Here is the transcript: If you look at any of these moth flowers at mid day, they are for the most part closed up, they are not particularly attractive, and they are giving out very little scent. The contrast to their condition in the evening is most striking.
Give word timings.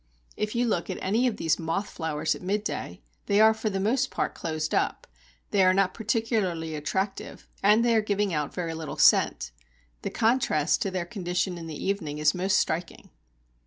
If 0.35 0.55
you 0.55 0.65
look 0.65 0.89
at 0.89 0.97
any 0.99 1.27
of 1.27 1.37
these 1.37 1.59
moth 1.59 1.87
flowers 1.91 2.33
at 2.33 2.41
mid 2.41 2.63
day, 2.63 3.03
they 3.27 3.39
are 3.39 3.53
for 3.53 3.69
the 3.69 3.79
most 3.79 4.09
part 4.09 4.33
closed 4.33 4.73
up, 4.73 5.05
they 5.51 5.61
are 5.63 5.75
not 5.75 5.93
particularly 5.93 6.73
attractive, 6.73 7.47
and 7.61 7.85
they 7.85 7.93
are 7.95 8.01
giving 8.01 8.33
out 8.33 8.51
very 8.51 8.73
little 8.73 8.97
scent. 8.97 9.51
The 10.01 10.09
contrast 10.09 10.81
to 10.81 10.89
their 10.89 11.05
condition 11.05 11.55
in 11.55 11.67
the 11.67 11.75
evening 11.85 12.17
is 12.17 12.33
most 12.33 12.57
striking. 12.57 13.11